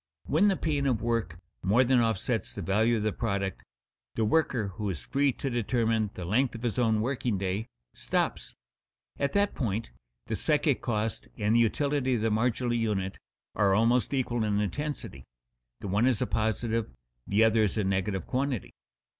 When 0.25 0.47
the 0.47 0.57
pain 0.57 0.87
of 0.87 1.03
work 1.03 1.37
more 1.61 1.83
than 1.83 1.99
offsets 2.01 2.55
the 2.55 2.63
value 2.63 2.97
of 2.97 3.03
the 3.03 3.13
product, 3.13 3.63
the 4.15 4.25
worker 4.25 4.69
who 4.69 4.89
is 4.89 5.05
free 5.05 5.31
to 5.33 5.47
determine 5.47 6.09
the 6.15 6.25
length 6.25 6.55
of 6.55 6.63
his 6.63 6.79
own 6.79 7.01
working 7.01 7.37
day, 7.37 7.67
stops. 7.93 8.55
At 9.19 9.33
that 9.33 9.53
point 9.53 9.91
the 10.25 10.35
psychic 10.35 10.81
cost 10.81 11.27
and 11.37 11.55
the 11.55 11.59
utility 11.59 12.15
of 12.15 12.21
the 12.21 12.31
marginal 12.31 12.73
unit 12.73 13.19
are 13.53 13.75
almost 13.75 14.11
equal 14.11 14.43
in 14.43 14.59
intensity 14.59 15.23
the 15.81 15.87
one 15.87 16.07
as 16.07 16.19
a 16.19 16.25
positive, 16.25 16.89
the 17.27 17.43
other 17.43 17.61
as 17.61 17.77
a 17.77 17.83
negative 17.83 18.25
quantity. 18.25 18.73